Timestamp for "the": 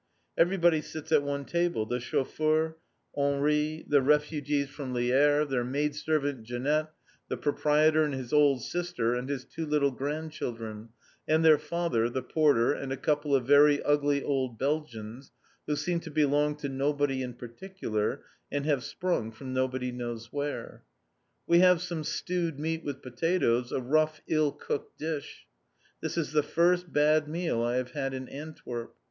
1.85-1.99, 3.87-4.01, 7.27-7.37, 12.09-12.23, 26.31-26.41